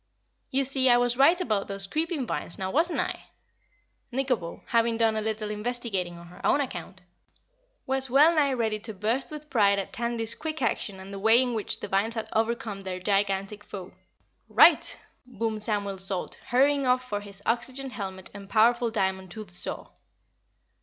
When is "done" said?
4.97-5.15